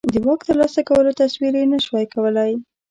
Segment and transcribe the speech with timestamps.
[0.13, 2.51] د واک ترلاسه کولو تصور یې نه شوای کولای.